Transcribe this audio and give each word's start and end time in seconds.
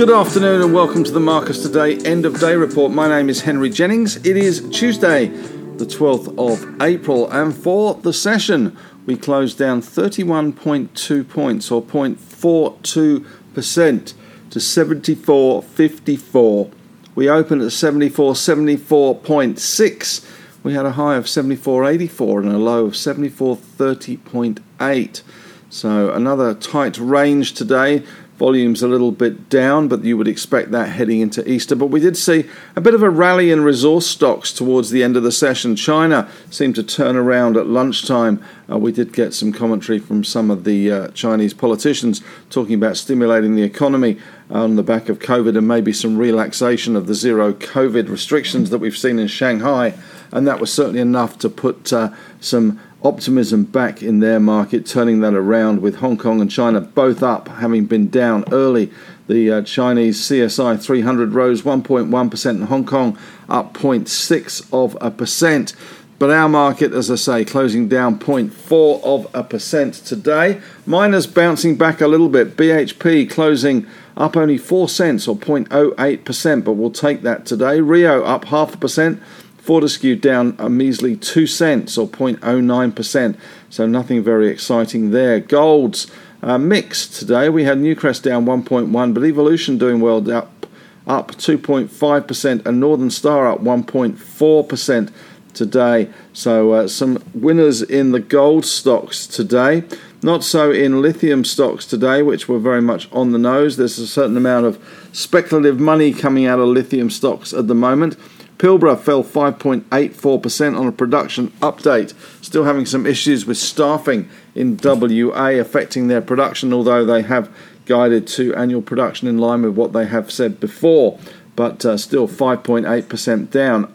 Good 0.00 0.10
afternoon 0.10 0.62
and 0.62 0.72
welcome 0.72 1.04
to 1.04 1.10
the 1.10 1.20
Marcus 1.20 1.62
Today 1.62 1.98
End 1.98 2.24
of 2.24 2.40
Day 2.40 2.56
Report. 2.56 2.90
My 2.90 3.06
name 3.06 3.28
is 3.28 3.42
Henry 3.42 3.68
Jennings. 3.68 4.16
It 4.24 4.38
is 4.38 4.66
Tuesday, 4.70 5.26
the 5.26 5.84
12th 5.84 6.38
of 6.38 6.80
April, 6.80 7.30
and 7.30 7.54
for 7.54 7.96
the 7.96 8.14
session, 8.14 8.78
we 9.04 9.18
closed 9.18 9.58
down 9.58 9.82
31.2 9.82 11.28
points 11.28 11.70
or 11.70 11.82
0.42% 11.82 14.14
to 14.50 14.58
74.54. 14.58 16.79
We 17.14 17.28
opened 17.28 17.62
at 17.62 17.70
74, 17.72 18.34
74.6. 18.34 20.26
We 20.62 20.74
had 20.74 20.84
a 20.86 20.92
high 20.92 21.16
of 21.16 21.24
74.84 21.24 22.40
and 22.40 22.52
a 22.52 22.58
low 22.58 22.84
of 22.86 22.92
74.30.8. 22.92 25.22
So 25.70 26.12
another 26.12 26.54
tight 26.54 26.98
range 26.98 27.54
today. 27.54 28.04
Volume's 28.40 28.82
a 28.82 28.88
little 28.88 29.12
bit 29.12 29.50
down, 29.50 29.88
but 29.88 30.02
you 30.02 30.16
would 30.16 30.26
expect 30.26 30.70
that 30.70 30.88
heading 30.88 31.20
into 31.20 31.46
Easter. 31.46 31.76
But 31.76 31.88
we 31.88 32.00
did 32.00 32.16
see 32.16 32.46
a 32.74 32.80
bit 32.80 32.94
of 32.94 33.02
a 33.02 33.10
rally 33.10 33.50
in 33.50 33.62
resource 33.62 34.06
stocks 34.06 34.50
towards 34.50 34.88
the 34.88 35.04
end 35.04 35.18
of 35.18 35.22
the 35.22 35.30
session. 35.30 35.76
China 35.76 36.26
seemed 36.50 36.74
to 36.76 36.82
turn 36.82 37.16
around 37.16 37.58
at 37.58 37.66
lunchtime. 37.66 38.42
Uh, 38.70 38.78
we 38.78 38.92
did 38.92 39.12
get 39.12 39.34
some 39.34 39.52
commentary 39.52 39.98
from 39.98 40.24
some 40.24 40.50
of 40.50 40.64
the 40.64 40.90
uh, 40.90 41.08
Chinese 41.08 41.52
politicians 41.52 42.22
talking 42.48 42.74
about 42.74 42.96
stimulating 42.96 43.56
the 43.56 43.62
economy 43.62 44.18
on 44.50 44.76
the 44.76 44.82
back 44.82 45.08
of 45.08 45.18
COVID 45.18 45.56
and 45.56 45.66
maybe 45.66 45.92
some 45.92 46.18
relaxation 46.18 46.96
of 46.96 47.06
the 47.06 47.14
zero 47.14 47.52
COVID 47.52 48.08
restrictions 48.08 48.70
that 48.70 48.78
we've 48.78 48.96
seen 48.96 49.18
in 49.18 49.28
Shanghai. 49.28 49.94
And 50.32 50.46
that 50.46 50.60
was 50.60 50.72
certainly 50.72 51.00
enough 51.00 51.38
to 51.38 51.48
put 51.48 51.92
uh, 51.92 52.10
some 52.40 52.80
optimism 53.02 53.64
back 53.64 54.02
in 54.02 54.20
their 54.20 54.40
market, 54.40 54.86
turning 54.86 55.20
that 55.20 55.34
around 55.34 55.80
with 55.80 55.96
Hong 55.96 56.18
Kong 56.18 56.40
and 56.40 56.50
China 56.50 56.80
both 56.80 57.22
up, 57.22 57.48
having 57.48 57.86
been 57.86 58.08
down 58.08 58.44
early. 58.52 58.90
The 59.28 59.50
uh, 59.50 59.62
Chinese 59.62 60.20
CSI 60.20 60.82
300 60.82 61.32
rose 61.32 61.62
1.1%, 61.62 62.50
and 62.50 62.64
Hong 62.64 62.84
Kong 62.84 63.16
up 63.48 63.74
0.6 63.74 64.68
of 64.72 64.96
a 65.00 65.10
percent. 65.10 65.74
But 66.20 66.28
our 66.28 66.50
market, 66.50 66.92
as 66.92 67.10
I 67.10 67.14
say, 67.14 67.44
closing 67.46 67.88
down 67.88 68.18
0.4 68.18 69.02
of 69.02 69.26
a 69.34 69.42
percent 69.42 69.94
today. 69.94 70.60
Miners 70.84 71.26
bouncing 71.26 71.76
back 71.76 72.02
a 72.02 72.06
little 72.06 72.28
bit. 72.28 72.58
BHP 72.58 73.30
closing 73.30 73.86
up 74.18 74.36
only 74.36 74.58
4 74.58 74.86
cents 74.90 75.26
or 75.26 75.34
0.08%, 75.34 76.62
but 76.62 76.72
we'll 76.72 76.90
take 76.90 77.22
that 77.22 77.46
today. 77.46 77.80
Rio 77.80 78.22
up 78.22 78.44
half 78.44 78.74
a 78.74 78.76
percent. 78.76 79.22
Fortescue 79.56 80.14
down 80.14 80.56
a 80.58 80.68
measly 80.68 81.16
2 81.16 81.46
cents 81.46 81.96
or 81.96 82.06
0.09%, 82.06 83.38
so 83.70 83.86
nothing 83.86 84.22
very 84.22 84.48
exciting 84.48 85.12
there. 85.12 85.40
Golds 85.40 86.06
uh, 86.42 86.58
mixed 86.58 87.18
today. 87.18 87.48
We 87.48 87.64
had 87.64 87.78
Newcrest 87.78 88.24
down 88.24 88.44
1.1, 88.44 89.14
but 89.14 89.24
Evolution 89.24 89.78
doing 89.78 90.00
well, 90.02 90.30
up, 90.30 90.66
up 91.06 91.32
2.5%, 91.32 92.66
and 92.66 92.78
Northern 92.78 93.10
Star 93.10 93.50
up 93.50 93.60
1.4% 93.60 95.10
today. 95.54 96.08
So 96.32 96.72
uh, 96.72 96.88
some 96.88 97.22
winners 97.34 97.82
in 97.82 98.12
the 98.12 98.20
gold 98.20 98.64
stocks 98.64 99.26
today. 99.26 99.84
Not 100.22 100.44
so 100.44 100.70
in 100.70 101.00
lithium 101.00 101.44
stocks 101.44 101.86
today, 101.86 102.22
which 102.22 102.48
were 102.48 102.58
very 102.58 102.82
much 102.82 103.10
on 103.12 103.32
the 103.32 103.38
nose. 103.38 103.76
There's 103.76 103.98
a 103.98 104.06
certain 104.06 104.36
amount 104.36 104.66
of 104.66 105.08
speculative 105.12 105.80
money 105.80 106.12
coming 106.12 106.46
out 106.46 106.58
of 106.58 106.68
lithium 106.68 107.08
stocks 107.08 107.52
at 107.54 107.68
the 107.68 107.74
moment. 107.74 108.16
Pilbara 108.58 109.00
fell 109.00 109.24
5.84% 109.24 110.78
on 110.78 110.86
a 110.86 110.92
production 110.92 111.48
update, 111.62 112.12
still 112.44 112.64
having 112.64 112.84
some 112.84 113.06
issues 113.06 113.46
with 113.46 113.56
staffing 113.56 114.28
in 114.54 114.78
WA 114.82 115.52
affecting 115.52 116.08
their 116.08 116.20
production, 116.20 116.74
although 116.74 117.06
they 117.06 117.22
have 117.22 117.50
guided 117.86 118.26
to 118.26 118.54
annual 118.54 118.82
production 118.82 119.28
in 119.28 119.38
line 119.38 119.62
with 119.62 119.74
what 119.74 119.94
they 119.94 120.04
have 120.04 120.30
said 120.30 120.60
before, 120.60 121.18
but 121.56 121.86
uh, 121.86 121.96
still 121.96 122.28
5.8% 122.28 123.50
down. 123.50 123.90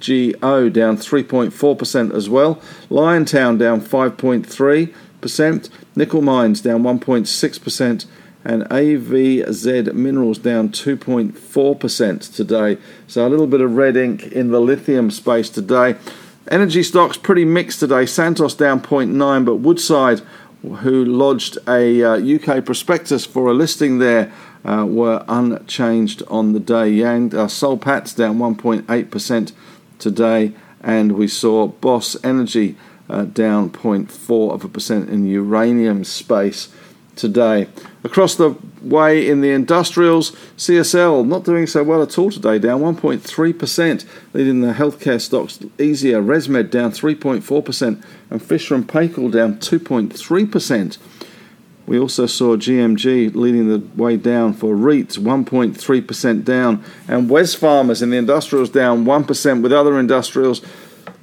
IGO 0.00 0.72
down 0.72 0.96
3.4% 0.96 2.14
as 2.14 2.28
well. 2.28 2.56
Liontown 2.88 3.58
down 3.58 3.80
5.3%. 3.80 5.70
Nickel 5.96 6.22
Mines 6.22 6.60
down 6.60 6.82
1.6% 6.82 8.06
and 8.42 8.62
AVZ 8.64 9.92
Minerals 9.92 10.38
down 10.38 10.70
2.4% 10.70 12.34
today. 12.34 12.78
So 13.06 13.26
a 13.26 13.28
little 13.28 13.46
bit 13.46 13.60
of 13.60 13.76
red 13.76 13.96
ink 13.96 14.28
in 14.28 14.50
the 14.50 14.60
lithium 14.60 15.10
space 15.10 15.50
today. 15.50 15.96
Energy 16.50 16.82
stocks 16.82 17.18
pretty 17.18 17.44
mixed 17.44 17.80
today. 17.80 18.06
Santos 18.06 18.54
down 18.54 18.80
0.9, 18.80 19.44
but 19.44 19.56
Woodside, 19.56 20.22
who 20.62 21.04
lodged 21.04 21.58
a 21.68 22.02
uh, 22.02 22.16
UK 22.16 22.64
prospectus 22.64 23.26
for 23.26 23.48
a 23.48 23.54
listing 23.54 23.98
there, 23.98 24.32
uh, 24.64 24.86
were 24.86 25.24
unchanged 25.28 26.22
on 26.28 26.52
the 26.52 26.60
day. 26.60 26.88
Yang 26.88 27.34
uh, 27.34 27.48
Soul 27.48 27.76
Patts 27.76 28.14
down 28.14 28.38
1.8% 28.38 29.52
today, 30.00 30.52
and 30.82 31.12
we 31.12 31.28
saw 31.28 31.68
Boss 31.68 32.16
Energy 32.24 32.76
uh, 33.08 33.24
down 33.24 33.70
0.4 33.70 34.52
of 34.52 34.64
a 34.64 34.68
percent 34.68 35.08
in 35.10 35.26
uranium 35.26 36.04
space 36.04 36.68
today. 37.16 37.68
Across 38.02 38.36
the 38.36 38.56
way 38.80 39.28
in 39.28 39.42
the 39.42 39.50
industrials, 39.50 40.30
CSL 40.56 41.26
not 41.26 41.44
doing 41.44 41.66
so 41.66 41.82
well 41.82 42.02
at 42.02 42.18
all 42.18 42.30
today, 42.30 42.58
down 42.58 42.80
1.3%, 42.80 44.06
leading 44.32 44.60
the 44.62 44.72
healthcare 44.72 45.20
stocks 45.20 45.58
easier. 45.78 46.22
ResMed 46.22 46.70
down 46.70 46.92
3.4%, 46.92 48.02
and 48.30 48.42
Fisher 48.42 48.74
and 48.74 48.88
Paykel 48.88 49.30
down 49.30 49.58
2.3%. 49.58 50.98
We 51.90 51.98
also 51.98 52.26
saw 52.26 52.54
GMG 52.54 53.34
leading 53.34 53.66
the 53.66 53.82
way 54.00 54.16
down 54.16 54.52
for 54.52 54.76
REITs, 54.76 55.18
1.3% 55.18 56.44
down, 56.44 56.84
and 57.08 57.28
Wesfarmers 57.28 58.00
in 58.00 58.10
the 58.10 58.16
industrials 58.16 58.70
down 58.70 59.04
1%, 59.04 59.60
with 59.60 59.72
other 59.72 59.98
industrials 59.98 60.62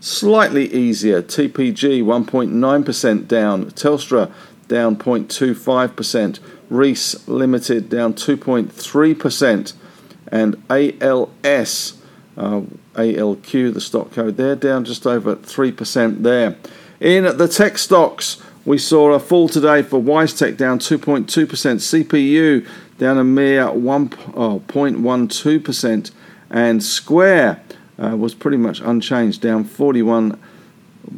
slightly 0.01 0.65
easier. 0.73 1.21
TPG 1.21 2.03
1.9% 2.03 3.27
down, 3.29 3.71
Telstra 3.71 4.29
down 4.67 4.97
0.25%, 4.97 6.39
Reece 6.69 7.25
Limited 7.29 7.87
down 7.87 8.13
2.3%, 8.13 9.73
and 10.29 10.61
ALS, 10.69 11.93
uh, 12.35 12.61
ALQ, 12.95 13.73
the 13.73 13.79
stock 13.79 14.11
code 14.11 14.35
there, 14.35 14.57
down 14.57 14.83
just 14.83 15.07
over 15.07 15.37
3% 15.37 16.23
there. 16.23 16.57
In 16.99 17.37
the 17.37 17.47
tech 17.47 17.77
stocks, 17.77 18.41
we 18.67 18.77
saw 18.77 19.13
a 19.13 19.19
fall 19.19 19.47
today 19.47 19.81
for 19.81 19.99
WiseTech 19.99 20.57
down 20.57 20.77
2.2%, 20.77 21.25
CPU 21.25 22.67
down 22.97 23.17
a 23.17 23.23
mere 23.23 23.67
1.12%, 23.67 26.11
and 26.49 26.83
Square 26.83 27.63
uh, 27.97 28.17
was 28.17 28.35
pretty 28.35 28.57
much 28.57 28.81
unchanged, 28.81 29.41
down 29.41 29.63
41 29.63 30.37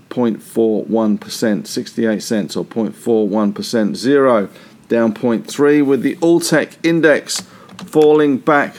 0.41%, 0.10 1.66
68 1.66 2.22
cents 2.22 2.56
or 2.56 2.64
0.41%. 2.64 3.54
Xero 3.54 4.48
down 4.88 5.16
0.3 5.16 5.84
with 5.84 6.04
the 6.04 6.16
Alltech 6.18 6.76
index 6.84 7.42
falling 7.88 8.38
back 8.38 8.76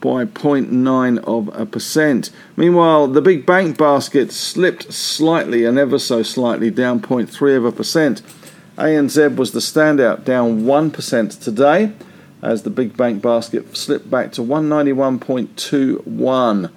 by 0.00 0.24
0.9 0.24 1.18
of 1.24 1.48
a 1.58 1.66
percent. 1.66 2.30
Meanwhile, 2.56 3.08
the 3.08 3.20
big 3.20 3.44
bank 3.44 3.76
basket 3.76 4.30
slipped 4.32 4.92
slightly 4.92 5.64
and 5.64 5.78
ever 5.78 5.98
so 5.98 6.22
slightly 6.22 6.70
down 6.70 7.00
0.3 7.00 7.56
of 7.56 7.64
a 7.64 7.72
percent. 7.72 8.22
ANZ 8.76 9.36
was 9.36 9.50
the 9.52 9.60
standout 9.60 10.24
down 10.24 10.62
1% 10.62 11.42
today 11.42 11.92
as 12.42 12.62
the 12.62 12.70
big 12.70 12.96
bank 12.96 13.20
basket 13.22 13.76
slipped 13.76 14.10
back 14.10 14.32
to 14.32 14.40
191.21. 14.40 16.70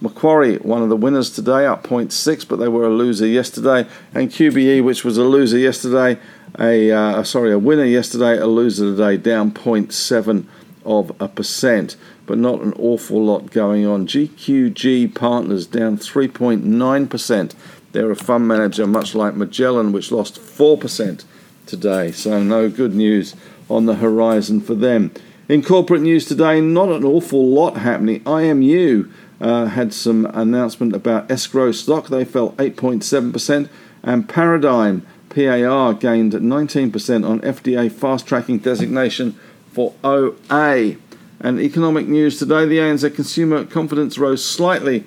Macquarie, 0.00 0.56
one 0.56 0.82
of 0.82 0.88
the 0.88 0.96
winners 0.96 1.30
today, 1.30 1.66
up 1.66 1.86
0.6, 1.86 2.48
but 2.48 2.56
they 2.56 2.66
were 2.66 2.84
a 2.84 2.90
loser 2.90 3.26
yesterday. 3.26 3.86
And 4.12 4.30
QBE, 4.30 4.82
which 4.82 5.04
was 5.04 5.16
a 5.16 5.22
loser 5.22 5.58
yesterday, 5.58 6.18
a 6.58 6.90
uh, 6.90 7.22
sorry, 7.22 7.52
a 7.52 7.58
winner 7.58 7.84
yesterday, 7.84 8.36
a 8.36 8.46
loser 8.46 8.96
today, 8.96 9.16
down 9.16 9.52
0.7 9.52 10.46
of 10.84 11.12
a 11.20 11.28
percent, 11.28 11.94
but 12.26 12.38
not 12.38 12.60
an 12.60 12.72
awful 12.78 13.24
lot 13.24 13.50
going 13.50 13.86
on. 13.86 14.06
GQG 14.06 15.14
Partners 15.14 15.66
down 15.66 15.98
3.9%. 15.98 17.54
They're 17.92 18.10
a 18.10 18.16
fund 18.16 18.48
manager, 18.48 18.86
much 18.86 19.14
like 19.14 19.34
Magellan, 19.34 19.92
which 19.92 20.10
lost 20.10 20.40
4% 20.40 21.24
today. 21.66 22.12
So 22.12 22.42
no 22.42 22.68
good 22.68 22.94
news 22.94 23.34
on 23.68 23.86
the 23.86 23.96
horizon 23.96 24.60
for 24.60 24.74
them. 24.74 25.12
In 25.48 25.62
corporate 25.62 26.02
news 26.02 26.24
today, 26.24 26.60
not 26.60 26.88
an 26.88 27.04
awful 27.04 27.48
lot 27.48 27.76
happening. 27.76 28.20
IMU 28.24 29.10
uh, 29.40 29.66
had 29.66 29.92
some 29.92 30.26
announcement 30.26 30.94
about 30.94 31.30
escrow 31.30 31.72
stock. 31.72 32.08
They 32.08 32.24
fell 32.24 32.52
8.7%, 32.52 33.68
and 34.02 34.28
Paradigm 34.28 35.06
PAR 35.28 35.94
gained 35.94 36.32
19% 36.32 37.28
on 37.28 37.40
FDA 37.40 37.90
fast 37.90 38.26
tracking 38.26 38.58
designation 38.58 39.38
for 39.72 39.94
OA. 40.04 40.96
And 41.42 41.60
economic 41.60 42.08
news 42.08 42.38
today: 42.38 42.64
the 42.64 42.78
ANZ 42.78 43.14
consumer 43.14 43.64
confidence 43.64 44.16
rose 44.16 44.44
slightly 44.44 45.04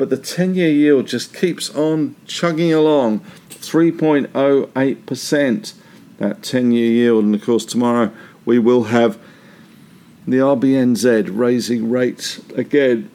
but 0.00 0.08
the 0.08 0.16
10 0.16 0.54
year 0.54 0.70
yield 0.70 1.06
just 1.06 1.34
keeps 1.34 1.68
on 1.76 2.16
chugging 2.26 2.72
along 2.72 3.20
3.08%. 3.50 5.74
That 6.16 6.42
10 6.42 6.72
year 6.72 6.90
yield, 6.90 7.24
and 7.24 7.34
of 7.34 7.44
course, 7.44 7.66
tomorrow 7.66 8.10
we 8.46 8.58
will 8.58 8.84
have 8.84 9.18
the 10.26 10.38
RBNZ 10.38 11.28
raising 11.30 11.90
rates 11.90 12.40
again. 12.56 13.10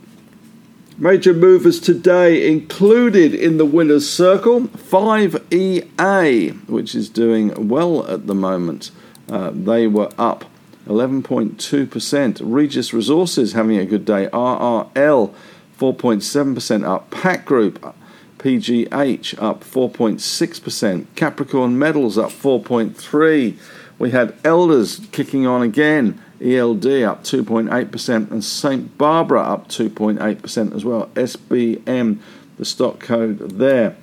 Major 1.00 1.34
movers 1.34 1.80
today 1.80 2.48
included 2.48 3.34
in 3.34 3.58
the 3.58 3.66
winner's 3.66 4.08
circle 4.08 4.68
5EA, 4.68 6.70
which 6.70 6.94
is 6.94 7.10
doing 7.10 7.68
well 7.68 8.06
at 8.06 8.28
the 8.28 8.36
moment. 8.36 8.92
Uh, 9.28 9.50
they 9.52 9.88
were 9.88 10.12
up 10.20 10.46
11.2%. 10.88 12.42
Regis 12.44 12.94
Resources 12.94 13.54
having 13.54 13.78
a 13.78 13.86
good 13.86 14.06
day. 14.06 14.28
RRL 14.32 15.34
4.7% 15.80 16.84
up. 16.86 17.10
Pact 17.12 17.46
Group 17.46 17.96
PGH 18.38 19.42
up 19.42 19.64
4.6%. 19.64 21.08
Capricorn 21.16 21.80
Metals 21.80 22.18
up 22.18 22.30
4.3. 22.30 23.58
We 23.98 24.12
had 24.12 24.36
Elders 24.44 25.02
kicking 25.12 25.48
on 25.48 25.62
again 25.62 26.22
ELD 26.42 26.86
up 27.04 27.24
2.8%, 27.24 28.32
and 28.32 28.44
St. 28.44 28.98
Barbara 28.98 29.42
up 29.42 29.70
2.8% 29.70 30.76
as 30.76 30.84
well. 30.84 31.08
SBM, 31.16 32.20
the 32.58 32.66
stock 32.66 33.00
code 33.00 33.58
there. 33.58 33.96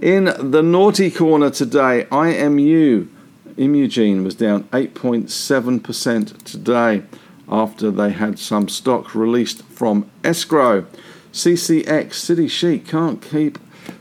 In 0.00 0.24
the 0.24 0.62
naughty 0.62 1.10
corner 1.10 1.50
today, 1.50 2.06
IMU, 2.10 3.08
Imugene 3.56 4.24
was 4.24 4.34
down 4.34 4.64
8.7% 4.64 6.42
today 6.44 7.02
after 7.48 7.90
they 7.90 8.10
had 8.10 8.38
some 8.38 8.68
stock 8.68 9.14
released 9.14 9.62
from 9.64 10.10
escrow. 10.24 10.86
CCX, 11.32 12.14
City 12.14 12.48
Chic, 12.48 12.86
can't 12.86 13.22
keep 13.22 13.58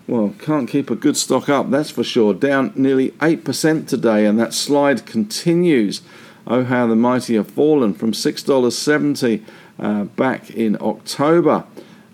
well, 0.08 0.34
can't 0.40 0.68
keep 0.68 0.90
a 0.90 0.96
good 0.96 1.16
stock 1.16 1.50
up, 1.50 1.70
that's 1.70 1.92
for 1.92 2.04
sure. 2.04 2.34
Down 2.34 2.74
nearly 2.76 3.12
8% 3.12 3.88
today, 3.88 4.26
and 4.26 4.40
that 4.40 4.54
slide 4.54 5.06
continues. 5.06 6.02
Oh, 6.48 6.64
how 6.64 6.88
the 6.88 6.96
mighty 6.96 7.36
have 7.36 7.50
fallen 7.50 7.94
from 7.94 8.12
$6.70 8.12 9.44
uh, 9.78 10.04
back 10.06 10.50
in 10.50 10.78
October 10.82 11.66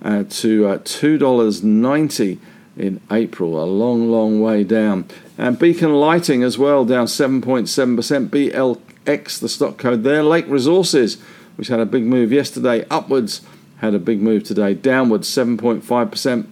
uh, 0.01 0.25
to 0.29 0.67
uh, 0.67 0.77
$2.90 0.79 2.37
in 2.77 3.01
April. 3.09 3.63
A 3.63 3.65
long, 3.65 4.11
long 4.11 4.41
way 4.41 4.65
down. 4.65 5.05
And 5.37 5.59
Beacon 5.59 5.93
Lighting 5.93 6.43
as 6.43 6.57
well, 6.57 6.85
down 6.85 7.07
7.7%. 7.07 8.29
BLX, 8.29 9.39
the 9.39 9.49
stock 9.49 9.77
code 9.77 10.03
there. 10.03 10.23
Lake 10.23 10.47
Resources, 10.47 11.17
which 11.55 11.67
had 11.67 11.79
a 11.79 11.85
big 11.85 12.03
move 12.03 12.31
yesterday, 12.31 12.85
upwards, 12.89 13.41
had 13.77 13.93
a 13.93 13.99
big 13.99 14.21
move 14.21 14.43
today, 14.43 14.73
downwards 14.73 15.27
7.5%. 15.29 16.47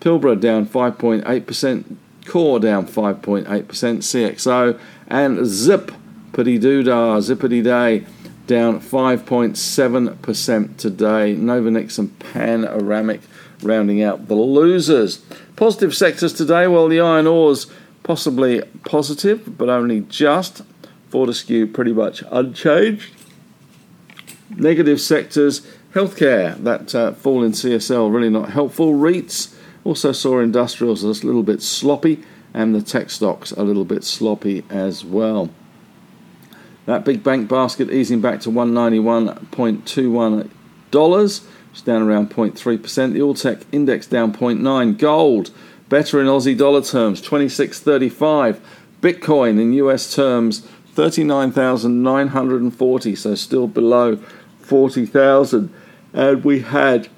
Pilbara 0.00 0.38
down 0.38 0.66
5.8%. 0.66 1.96
Core 2.26 2.60
down 2.60 2.86
5.8%. 2.86 3.44
CXO 3.46 4.78
and 5.08 5.46
Zip 5.46 5.92
Zippity 6.36 6.60
doodah, 6.60 7.18
zippity 7.22 7.64
day, 7.64 8.04
down 8.46 8.78
5.7% 8.78 10.76
today. 10.76 11.34
Novonix 11.34 11.98
and 11.98 12.18
Panoramic 12.18 13.22
rounding 13.62 14.02
out 14.02 14.28
the 14.28 14.34
losers. 14.34 15.24
Positive 15.56 15.96
sectors 15.96 16.34
today, 16.34 16.66
well, 16.66 16.88
the 16.88 17.00
iron 17.00 17.26
ores 17.26 17.68
possibly 18.06 18.62
positive, 18.84 19.58
but 19.58 19.68
only 19.68 20.00
just. 20.02 20.62
Fortescue 21.10 21.66
pretty 21.66 21.92
much 21.92 22.22
unchanged. 22.30 23.12
Negative 24.50 25.00
sectors, 25.00 25.66
healthcare, 25.92 26.56
that 26.62 26.94
uh, 26.94 27.12
fall 27.12 27.42
in 27.42 27.50
CSL 27.50 28.14
really 28.14 28.30
not 28.30 28.50
helpful. 28.50 28.92
REITs 28.92 29.56
also 29.82 30.12
saw 30.12 30.38
industrials 30.38 31.02
a 31.02 31.08
little 31.26 31.42
bit 31.42 31.60
sloppy, 31.60 32.22
and 32.54 32.72
the 32.76 32.80
tech 32.80 33.10
stocks 33.10 33.50
a 33.50 33.64
little 33.64 33.84
bit 33.84 34.04
sloppy 34.04 34.62
as 34.70 35.04
well. 35.04 35.50
That 36.86 37.04
big 37.04 37.24
bank 37.24 37.48
basket 37.48 37.90
easing 37.90 38.20
back 38.20 38.40
to 38.42 38.50
$191.21, 38.50 40.44
which 40.44 41.42
is 41.74 41.82
down 41.82 42.02
around 42.02 42.30
0.3%. 42.30 43.12
The 43.12 43.22
All 43.22 43.34
Tech 43.34 43.62
Index 43.72 44.06
down 44.06 44.32
0.9. 44.32 44.96
Gold 44.96 45.50
better 45.88 46.20
in 46.20 46.26
Aussie 46.26 46.56
dollar 46.56 46.82
terms, 46.82 47.20
26.35. 47.22 48.60
Bitcoin 49.00 49.60
in 49.60 49.72
US 49.74 50.12
terms, 50.14 50.60
39,940, 50.94 53.14
so 53.14 53.34
still 53.34 53.68
below 53.68 54.16
40,000. 54.60 55.72
And 56.12 56.44
we 56.44 56.60
had 56.60 57.08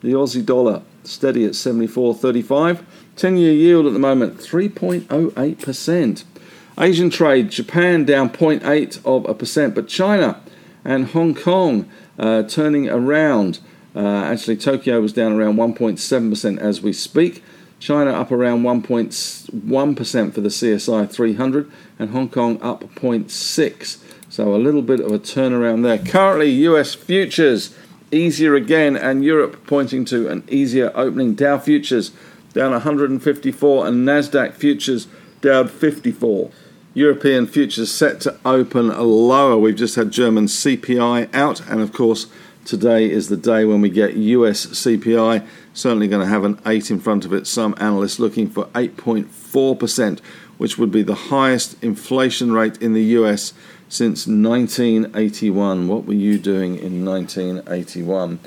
the 0.00 0.12
Aussie 0.12 0.44
dollar 0.44 0.82
steady 1.04 1.44
at 1.44 1.52
74.35. 1.52 2.82
10 3.16 3.36
year 3.36 3.52
yield 3.52 3.86
at 3.86 3.92
the 3.92 3.98
moment, 3.98 4.38
3.08%. 4.38 6.24
Asian 6.78 7.08
trade, 7.08 7.50
Japan 7.50 8.04
down 8.04 8.28
0.8 8.28 9.04
of 9.04 9.28
a 9.28 9.34
percent, 9.34 9.76
but 9.76 9.86
China 9.86 10.40
and 10.84 11.06
Hong 11.10 11.34
Kong 11.34 11.88
uh, 12.18 12.42
turning 12.42 12.88
around. 12.88 13.60
Uh, 13.94 14.24
actually, 14.24 14.56
Tokyo 14.56 15.00
was 15.00 15.12
down 15.12 15.32
around 15.32 15.56
1.7% 15.56 16.58
as 16.58 16.82
we 16.82 16.92
speak. 16.92 17.44
China 17.78 18.12
up 18.12 18.32
around 18.32 18.62
1.1% 18.62 20.32
for 20.32 20.40
the 20.40 20.48
CSI 20.48 21.10
300, 21.10 21.70
and 21.98 22.10
Hong 22.10 22.28
Kong 22.28 22.60
up 22.62 22.84
0.6. 22.94 23.98
So 24.30 24.54
a 24.54 24.56
little 24.56 24.82
bit 24.82 25.00
of 25.00 25.12
a 25.12 25.18
turnaround 25.18 25.82
there. 25.82 25.98
Currently, 25.98 26.50
US 26.50 26.94
futures 26.94 27.76
easier 28.10 28.54
again, 28.54 28.96
and 28.96 29.24
Europe 29.24 29.66
pointing 29.66 30.04
to 30.06 30.28
an 30.28 30.44
easier 30.48 30.90
opening. 30.94 31.34
Dow 31.34 31.58
futures 31.58 32.10
down 32.52 32.72
154, 32.72 33.86
and 33.86 34.06
Nasdaq 34.08 34.54
futures 34.54 35.06
down 35.40 35.68
54. 35.68 36.50
European 36.94 37.46
futures 37.46 37.90
set 37.90 38.20
to 38.20 38.38
open 38.44 38.88
lower. 38.88 39.58
We've 39.58 39.74
just 39.74 39.96
had 39.96 40.12
German 40.12 40.46
CPI 40.46 41.34
out, 41.34 41.60
and 41.68 41.80
of 41.80 41.92
course, 41.92 42.28
today 42.64 43.10
is 43.10 43.28
the 43.28 43.36
day 43.36 43.64
when 43.64 43.80
we 43.80 43.90
get 43.90 44.14
US 44.14 44.66
CPI. 44.66 45.44
Certainly 45.74 46.06
going 46.08 46.22
to 46.22 46.28
have 46.28 46.44
an 46.44 46.60
8 46.64 46.92
in 46.92 47.00
front 47.00 47.24
of 47.24 47.32
it. 47.32 47.48
Some 47.48 47.74
analysts 47.78 48.20
looking 48.20 48.48
for 48.48 48.66
8.4%, 48.66 50.20
which 50.56 50.78
would 50.78 50.92
be 50.92 51.02
the 51.02 51.14
highest 51.14 51.82
inflation 51.82 52.52
rate 52.52 52.80
in 52.80 52.92
the 52.94 53.02
US 53.18 53.52
since 53.88 54.26
1981. 54.26 55.88
What 55.88 56.04
were 56.04 56.14
you 56.14 56.38
doing 56.38 56.78
in 56.78 57.04
1981? 57.04 58.38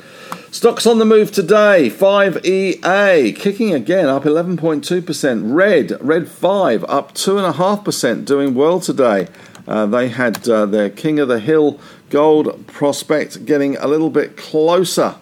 Stocks 0.51 0.87
on 0.87 0.99
the 0.99 1.05
move 1.05 1.31
today. 1.31 1.89
5EA 1.89 3.35
kicking 3.35 3.73
again 3.73 4.07
up 4.07 4.23
11.2%. 4.23 5.53
Red, 5.53 5.97
Red 5.99 6.29
5 6.29 6.85
up 6.85 7.13
2.5%, 7.13 8.25
doing 8.25 8.55
well 8.55 8.79
today. 8.79 9.27
Uh, 9.67 9.85
they 9.85 10.07
had 10.07 10.47
uh, 10.47 10.65
their 10.65 10.89
King 10.89 11.19
of 11.19 11.27
the 11.27 11.39
Hill 11.39 11.77
gold 12.09 12.67
prospect 12.67 13.45
getting 13.45 13.75
a 13.77 13.87
little 13.87 14.09
bit 14.09 14.37
closer. 14.37 15.15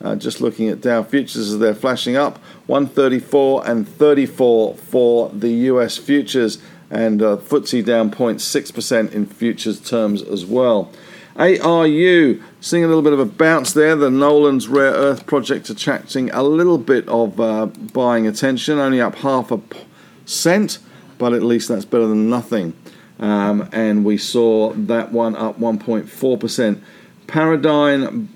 Uh, 0.00 0.14
just 0.14 0.40
looking 0.40 0.68
at 0.68 0.80
Dow 0.80 1.02
futures 1.02 1.50
as 1.52 1.58
they're 1.58 1.74
flashing 1.74 2.16
up 2.16 2.38
134 2.66 3.66
and 3.66 3.88
34 3.88 4.76
for 4.76 5.28
the 5.30 5.50
US 5.50 5.96
futures 5.96 6.58
and 6.90 7.20
uh, 7.20 7.36
FTSE 7.36 7.84
down 7.84 8.10
0.6% 8.10 9.12
in 9.12 9.26
futures 9.26 9.80
terms 9.80 10.22
as 10.22 10.46
well. 10.46 10.90
ARU 11.36 12.42
seeing 12.60 12.84
a 12.84 12.88
little 12.88 13.02
bit 13.02 13.12
of 13.12 13.20
a 13.20 13.24
bounce 13.24 13.72
there. 13.72 13.94
The 13.94 14.10
Nolans 14.10 14.68
Rare 14.68 14.92
Earth 14.92 15.26
project 15.26 15.70
attracting 15.70 16.30
a 16.30 16.42
little 16.42 16.78
bit 16.78 17.06
of 17.08 17.40
uh, 17.40 17.66
buying 17.66 18.26
attention, 18.26 18.78
only 18.78 19.00
up 19.00 19.16
half 19.16 19.52
a 19.52 19.60
cent, 20.26 20.78
but 21.16 21.32
at 21.32 21.42
least 21.42 21.68
that's 21.68 21.84
better 21.84 22.06
than 22.06 22.28
nothing. 22.28 22.74
Um, 23.20 23.68
and 23.72 24.04
we 24.04 24.16
saw 24.18 24.72
that 24.72 25.12
one 25.12 25.36
up 25.36 25.58
1.4%. 25.58 26.80
Paradigm 27.26 28.28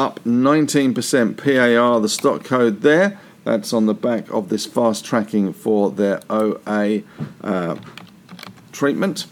up 0.00 0.24
19%. 0.24 1.36
PAR, 1.36 2.00
the 2.00 2.08
stock 2.08 2.42
code 2.42 2.80
there. 2.80 3.20
That's 3.44 3.74
on 3.74 3.86
the 3.86 3.94
back 3.94 4.30
of 4.30 4.48
this 4.48 4.64
fast 4.64 5.04
tracking 5.04 5.52
for 5.52 5.90
their 5.90 6.22
OA 6.30 7.02
uh, 7.42 7.76
treatment, 8.72 9.26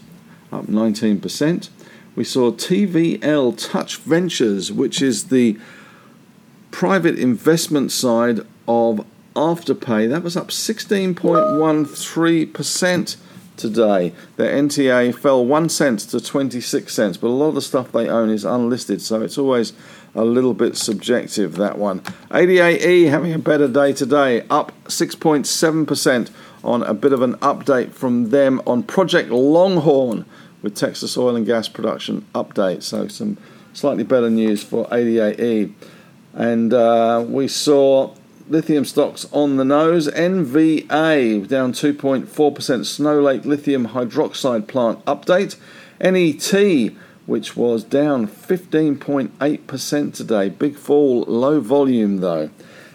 up 0.51 0.67
19%. 0.67 1.69
We 2.15 2.23
saw 2.23 2.51
TVL 2.51 3.57
Touch 3.57 3.97
Ventures, 3.97 4.71
which 4.71 5.01
is 5.01 5.29
the 5.29 5.57
private 6.69 7.17
investment 7.17 7.91
side 7.91 8.41
of 8.67 9.03
Afterpay. 9.35 10.07
That 10.09 10.21
was 10.21 10.37
up 10.37 10.49
16.13% 10.49 13.17
today. 13.59 14.13
Their 14.37 14.51
NTA 14.51 15.13
fell 15.13 15.45
1 15.45 15.69
cent 15.69 15.99
to 15.99 16.19
26 16.19 16.91
cents, 16.91 17.17
but 17.17 17.27
a 17.27 17.29
lot 17.29 17.49
of 17.49 17.55
the 17.55 17.61
stuff 17.61 17.91
they 17.91 18.09
own 18.09 18.29
is 18.29 18.45
unlisted, 18.45 19.01
so 19.01 19.21
it's 19.21 19.37
always 19.37 19.73
a 20.15 20.23
little 20.23 20.55
bit 20.55 20.75
subjective, 20.75 21.55
that 21.57 21.77
one. 21.77 21.99
ADAE 22.31 23.09
having 23.09 23.33
a 23.33 23.39
better 23.39 23.67
day 23.67 23.93
today, 23.93 24.41
up 24.49 24.71
6.7% 24.85 26.31
on 26.63 26.83
a 26.83 26.93
bit 26.93 27.13
of 27.13 27.21
an 27.21 27.35
update 27.35 27.91
from 27.91 28.31
them 28.31 28.61
on 28.65 28.81
Project 28.83 29.29
Longhorn 29.29 30.25
with 30.61 30.75
Texas 30.75 31.17
oil 31.17 31.35
and 31.35 31.45
gas 31.45 31.69
production 31.69 32.25
update. 32.33 32.83
So, 32.83 33.07
some 33.07 33.37
slightly 33.73 34.03
better 34.03 34.29
news 34.29 34.63
for 34.63 34.85
ADAE. 34.87 35.73
And 36.33 36.73
uh, 36.73 37.25
we 37.27 37.47
saw 37.47 38.13
lithium 38.49 38.85
stocks 38.85 39.27
on 39.31 39.57
the 39.57 39.65
nose. 39.65 40.07
NVA 40.07 41.47
down 41.47 41.71
2.4%. 41.71 42.85
Snow 42.85 43.21
Lake 43.21 43.45
lithium 43.45 43.89
hydroxide 43.89 44.67
plant 44.67 45.05
update. 45.05 45.55
NET, 46.01 46.93
which 47.25 47.55
was 47.55 47.83
down 47.83 48.27
15.8% 48.27 50.13
today. 50.13 50.49
Big 50.49 50.75
fall, 50.75 51.21
low 51.23 51.59
volume 51.59 52.17
though. 52.17 52.49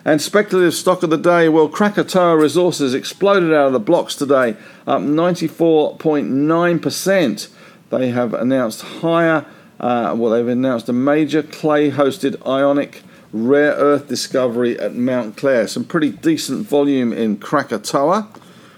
And 0.04 0.20
speculative 0.20 0.75
stock 0.75 1.02
of 1.02 1.08
the 1.08 1.16
day, 1.16 1.49
well, 1.49 1.68
Krakatoa 1.68 2.37
Resources 2.37 2.92
exploded 2.92 3.54
out 3.54 3.68
of 3.68 3.73
the 3.73 3.80
blocks 3.80 4.14
today, 4.14 4.54
up 4.87 5.00
94.9%. 5.00 7.49
They 7.88 8.11
have 8.11 8.34
announced 8.34 8.82
higher, 8.82 9.46
uh, 9.80 10.14
well, 10.14 10.32
they've 10.32 10.46
announced 10.46 10.90
a 10.90 10.92
major 10.92 11.42
clay 11.42 11.90
hosted 11.90 12.46
ionic 12.46 13.02
rare 13.35 13.73
earth 13.73 14.07
discovery 14.07 14.79
at 14.79 14.95
Mount 14.95 15.37
Clere. 15.37 15.67
Some 15.67 15.85
pretty 15.85 16.11
decent 16.11 16.69
volume 16.69 17.12
in 17.12 17.37
Krakatoa, 17.37 18.29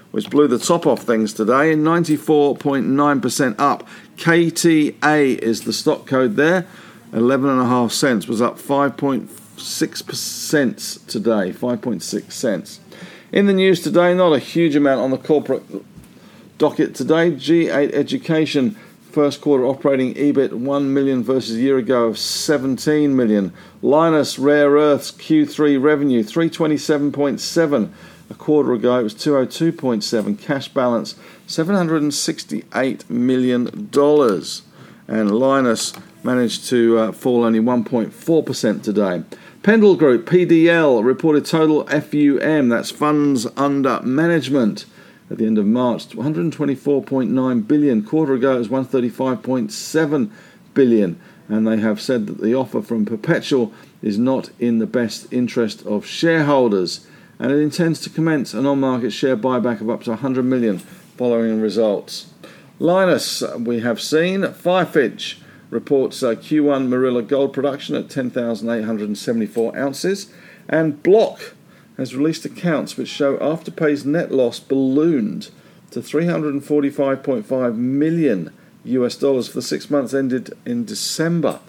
which 0.09 0.31
blew 0.31 0.47
the 0.47 0.57
top 0.57 0.87
off 0.87 1.03
things 1.03 1.31
today, 1.31 1.75
94.9% 1.75 3.55
up. 3.59 3.87
KTA 4.15 5.37
is 5.37 5.61
the 5.61 5.73
stock 5.73 6.07
code 6.07 6.37
there, 6.37 6.65
11.5 7.11 7.91
cents, 7.91 8.27
was 8.27 8.41
up 8.41 8.57
5.6% 8.57 11.07
today, 11.07 11.53
5.6 11.53 12.31
cents. 12.31 12.79
In 13.31 13.45
the 13.45 13.53
news 13.53 13.81
today, 13.81 14.15
not 14.15 14.33
a 14.33 14.39
huge 14.39 14.75
amount 14.75 15.01
on 15.01 15.11
the 15.11 15.19
corporate 15.19 15.61
docket 16.57 16.95
today. 16.95 17.29
G8 17.31 17.93
Education 17.93 18.75
first 19.07 19.41
quarter 19.41 19.65
operating 19.65 20.13
EBIT 20.13 20.53
1 20.53 20.93
million 20.93 21.23
versus 21.23 21.55
a 21.55 21.59
year 21.59 21.77
ago 21.77 22.05
of 22.05 22.17
17 22.17 23.15
million. 23.15 23.53
Lynas 23.81 24.37
Rare 24.39 24.71
Earths 24.71 25.11
Q3 25.11 25.81
revenue 25.81 26.23
327.7. 26.23 27.91
A 28.29 28.33
quarter 28.33 28.73
ago 28.73 28.99
it 28.99 29.03
was 29.03 29.15
202.7. 29.15 30.39
Cash 30.39 30.67
balance 30.69 31.15
768 31.47 33.09
million 33.09 33.89
dollars. 33.91 34.63
And 35.07 35.29
Lynas 35.31 35.99
managed 36.23 36.67
to 36.67 36.97
uh, 36.97 37.11
fall 37.13 37.45
only 37.45 37.59
1.4% 37.59 38.83
today. 38.83 39.23
Pendal 39.63 39.97
Group, 39.97 40.25
PDL, 40.25 41.03
reported 41.03 41.45
total 41.45 41.83
FUM, 41.85 42.69
that's 42.69 42.91
funds 42.91 43.47
under 43.57 44.01
management, 44.01 44.85
at 45.29 45.37
the 45.37 45.45
end 45.45 45.57
of 45.57 45.65
March, 45.65 46.09
124.9 46.09 47.67
billion. 47.67 48.03
Quarter 48.03 48.33
ago 48.33 48.55
it 48.55 48.59
was 48.59 48.67
135.7 48.69 50.31
billion. 50.73 51.19
And 51.49 51.67
they 51.67 51.77
have 51.77 52.01
said 52.01 52.27
that 52.27 52.41
the 52.41 52.55
offer 52.55 52.81
from 52.81 53.05
Perpetual 53.05 53.73
is 54.01 54.17
not 54.17 54.49
in 54.59 54.79
the 54.79 54.87
best 54.87 55.31
interest 55.31 55.85
of 55.85 56.05
shareholders. 56.05 57.07
And 57.39 57.51
it 57.51 57.59
intends 57.59 58.01
to 58.01 58.09
commence 58.09 58.53
an 58.53 58.65
on 58.65 58.79
market 58.79 59.11
share 59.11 59.37
buyback 59.37 59.81
of 59.81 59.89
up 59.89 60.03
to 60.03 60.11
100 60.11 60.43
million 60.43 60.79
following 60.79 61.61
results. 61.61 62.33
Lynas, 62.79 63.65
we 63.65 63.79
have 63.79 64.01
seen. 64.01 64.41
Firefinch 64.41 65.39
reports 65.69 66.23
uh, 66.23 66.35
Q1 66.35 66.87
Morila 66.87 67.27
gold 67.27 67.53
production 67.53 67.95
at 67.95 68.09
10,874 68.09 69.77
ounces, 69.77 70.31
and 70.69 71.01
Block 71.03 71.55
has 71.97 72.15
released 72.15 72.45
accounts 72.45 72.95
which 72.95 73.09
show 73.09 73.37
Afterpay's 73.37 74.05
net 74.05 74.31
loss 74.31 74.59
ballooned 74.59 75.49
to 75.91 75.99
345.5 75.99 77.75
million 77.75 78.53
US 78.83 79.17
dollars 79.17 79.47
for 79.47 79.55
the 79.55 79.61
six 79.61 79.89
months 79.89 80.13
ended 80.13 80.53
in 80.65 80.85
December. 80.85 81.59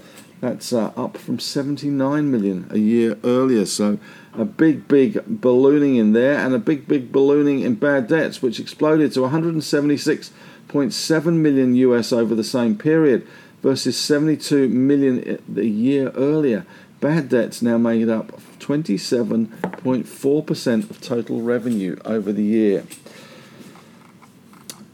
That's 0.41 0.73
uh, 0.73 0.93
up 0.97 1.17
from 1.17 1.41
79 1.41 2.31
million 2.31 2.69
a 2.71 2.79
year 2.79 3.19
earlier. 3.25 3.67
So 3.67 3.99
a 4.35 4.45
big, 4.45 4.87
big 4.87 5.21
ballooning 5.27 5.97
in 5.97 6.13
there, 6.13 6.39
and 6.39 6.55
a 6.55 6.61
big, 6.61 6.87
big 6.87 7.11
ballooning 7.11 7.59
in 7.61 7.75
bad 7.75 8.07
debts, 8.07 8.41
which 8.41 8.61
exploded 8.61 9.13
to 9.15 9.21
176.7 9.21 11.33
million 11.35 11.75
US 11.75 12.13
over 12.13 12.37
the 12.37 12.45
same 12.45 12.77
period 12.77 13.27
versus 13.63 13.99
72 13.99 14.69
million 14.69 15.41
a 15.57 15.63
year 15.63 16.11
earlier. 16.11 16.65
Bad 17.01 17.29
debts 17.29 17.63
now 17.63 17.79
made 17.79 18.09
up 18.09 18.33
27.4% 18.59 20.91
of 20.91 21.01
total 21.01 21.43
revenue 21.43 21.97
over 22.05 22.33
the 22.33 22.43
year. 22.43 22.83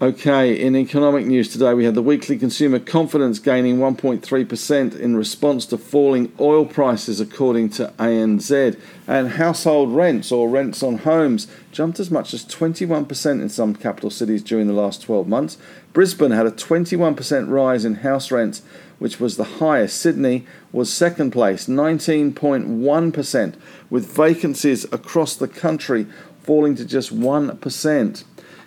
Okay, 0.03 0.61
in 0.61 0.77
economic 0.77 1.25
news 1.25 1.49
today, 1.49 1.73
we 1.73 1.87
had 1.87 1.95
the 1.95 2.03
weekly 2.03 2.37
consumer 2.37 2.79
confidence 2.79 3.39
gaining 3.39 3.79
1.3% 3.79 5.01
in 5.01 5.17
response 5.17 5.65
to 5.65 5.79
falling 5.79 6.31
oil 6.39 6.67
prices, 6.67 7.21
according 7.21 7.71
to 7.71 7.91
ANZ. 7.99 8.79
And 9.07 9.31
household 9.31 9.95
rents, 9.95 10.31
or 10.31 10.51
rents 10.51 10.83
on 10.83 10.99
homes, 10.99 11.47
jumped 11.73 11.99
as 12.01 12.11
much 12.11 12.35
as 12.35 12.45
21% 12.45 13.41
in 13.41 13.49
some 13.49 13.75
capital 13.75 14.11
cities 14.11 14.43
during 14.43 14.67
the 14.67 14.75
last 14.75 15.01
12 15.01 15.27
months. 15.27 15.57
Brisbane 15.95 16.33
had 16.33 16.45
a 16.45 16.51
21% 16.51 17.49
rise 17.49 17.87
in 17.87 17.95
house 17.95 18.31
rents, 18.31 18.61
which 18.99 19.21
was 19.21 19.37
the 19.37 19.45
highest. 19.45 20.01
Sydney 20.01 20.47
was 20.73 20.93
second 20.93 21.31
place, 21.31 21.67
19.1%, 21.67 23.55
with 23.91 24.15
vacancies 24.15 24.85
across 24.93 25.37
the 25.37 25.49
country 25.49 26.07
falling 26.43 26.75
to 26.77 26.85
just 26.85 27.15
1%. 27.15 28.25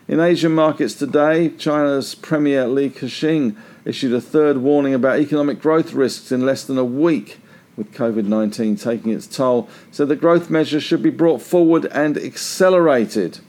In 0.08 0.20
Asian 0.20 0.54
markets 0.54 0.94
today, 0.94 1.50
China's 1.50 2.16
Premier 2.16 2.68
Li 2.68 2.90
Keqiang 2.90 3.58
issued 3.84 4.14
a 4.14 4.22
third 4.22 4.58
warning 4.58 4.94
about 4.94 5.20
economic 5.20 5.62
growth 5.62 5.94
risks 5.94 6.32
in 6.32 6.46
less 6.46 6.64
than 6.64 6.78
a 6.78 6.86
week, 6.86 7.40
with 7.76 7.94
COVID 7.94 8.26
19 8.26 8.76
taking 8.76 9.12
its 9.12 9.28
toll, 9.28 9.70
so 9.92 10.06
the 10.06 10.16
growth 10.16 10.50
measures 10.50 10.84
should 10.84 11.04
be 11.04 11.10
brought 11.10 11.42
forward 11.42 11.86
and 11.88 12.18
accelerated. 12.18 13.40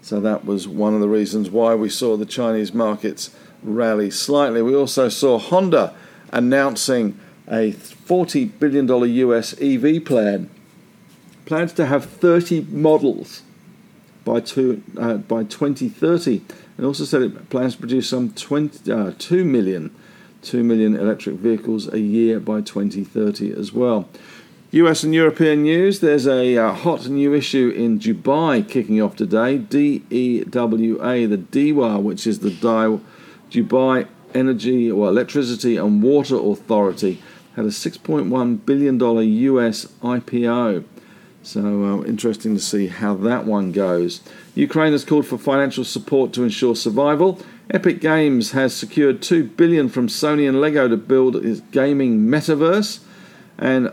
So 0.00 0.20
that 0.20 0.44
was 0.44 0.68
one 0.68 0.94
of 0.94 1.00
the 1.00 1.08
reasons 1.08 1.50
why 1.50 1.74
we 1.74 1.88
saw 1.88 2.16
the 2.16 2.24
Chinese 2.24 2.72
markets 2.72 3.34
rally 3.62 4.10
slightly. 4.10 4.62
We 4.62 4.74
also 4.74 5.08
saw 5.08 5.38
Honda 5.38 5.94
announcing 6.32 7.18
a 7.46 7.72
$40 7.72 8.58
billion 8.58 8.88
US 8.88 9.54
EV 9.60 10.04
plan. 10.04 10.50
Plans 11.46 11.72
to 11.74 11.86
have 11.86 12.04
30 12.04 12.66
models 12.70 13.42
by 14.24 14.40
two, 14.40 14.82
uh, 14.98 15.14
by 15.14 15.44
2030, 15.44 16.42
and 16.76 16.86
also 16.86 17.04
said 17.04 17.22
it 17.22 17.48
plans 17.48 17.74
to 17.74 17.80
produce 17.80 18.08
some 18.08 18.30
20, 18.32 18.92
uh, 18.92 19.12
2 19.18 19.44
million 19.44 19.94
2 20.42 20.62
million 20.62 20.94
electric 20.94 21.36
vehicles 21.36 21.92
a 21.92 21.98
year 21.98 22.38
by 22.38 22.60
2030 22.60 23.52
as 23.52 23.72
well. 23.72 24.08
US 24.70 25.02
and 25.02 25.14
European 25.14 25.62
news 25.62 26.00
there's 26.00 26.26
a 26.26 26.56
uh, 26.56 26.72
hot 26.72 27.08
new 27.08 27.34
issue 27.34 27.72
in 27.74 27.98
Dubai 27.98 28.68
kicking 28.68 29.00
off 29.00 29.16
today 29.16 29.58
DEWA, 29.58 30.08
the 30.10 31.38
DEWA, 31.38 32.02
which 32.02 32.26
is 32.26 32.40
the 32.40 32.50
Dubai 33.50 34.06
Energy 34.34 34.90
or 34.90 35.08
Electricity 35.08 35.76
and 35.76 36.02
Water 36.02 36.36
Authority, 36.36 37.22
had 37.56 37.64
a 37.64 37.68
$6.1 37.68 38.64
billion 38.66 39.00
US 39.00 39.86
IPO. 40.02 40.84
So 41.42 41.60
uh, 41.84 42.04
interesting 42.04 42.54
to 42.54 42.60
see 42.60 42.88
how 42.88 43.14
that 43.14 43.46
one 43.46 43.72
goes. 43.72 44.20
Ukraine 44.54 44.92
has 44.92 45.04
called 45.04 45.26
for 45.26 45.38
financial 45.38 45.84
support 45.84 46.32
to 46.34 46.42
ensure 46.42 46.76
survival. 46.76 47.40
Epic 47.70 48.00
Games 48.00 48.52
has 48.52 48.74
secured 48.74 49.22
2 49.22 49.44
billion 49.44 49.88
from 49.88 50.08
Sony 50.08 50.48
and 50.48 50.60
Lego 50.60 50.88
to 50.88 50.96
build 50.96 51.36
its 51.36 51.60
gaming 51.72 52.26
metaverse. 52.26 53.00
And 53.58 53.92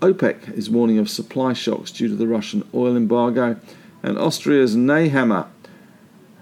OPEC 0.00 0.52
is 0.56 0.70
warning 0.70 0.98
of 0.98 1.10
supply 1.10 1.52
shocks 1.52 1.90
due 1.90 2.08
to 2.08 2.14
the 2.14 2.26
Russian 2.26 2.66
oil 2.74 2.96
embargo. 2.96 3.60
And 4.02 4.16
Austria's 4.18 4.76
Nehammer 4.76 5.46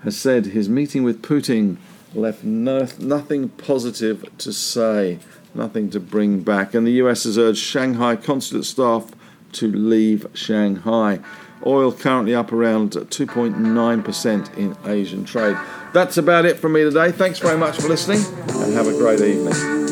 has 0.05 0.17
said 0.17 0.47
his 0.47 0.69
meeting 0.69 1.03
with 1.03 1.23
Putin 1.23 1.79
left 2.17 2.45
no, 2.45 2.89
nothing 2.99 3.51
positive 3.51 4.25
to 4.39 4.53
say, 4.53 5.19
nothing 5.55 5.91
to 5.91 6.01
bring 6.01 6.41
back. 6.41 6.75
And 6.75 6.87
the 6.87 6.93
US 6.93 7.25
has 7.25 7.39
urged 7.39 7.59
Shanghai 7.59 8.17
consulate 8.17 8.65
staff 8.65 9.11
to 9.53 9.69
leave 9.69 10.27
Shanghai. 10.35 11.21
Oil 11.65 11.93
currently 11.93 12.35
up 12.35 12.53
around 12.53 12.93
2.9% 12.93 14.57
in 14.57 14.77
Asian 14.85 15.25
trade. 15.25 15.57
That's 15.93 16.17
about 16.17 16.45
it 16.45 16.59
from 16.59 16.73
me 16.73 16.83
today. 16.83 17.13
Thanks 17.13 17.39
very 17.39 17.59
much 17.59 17.77
for 17.77 17.89
listening 17.89 18.23
and 18.49 18.75
have 18.75 18.87
a 18.87 18.93
great 18.93 19.21
evening. 19.21 19.86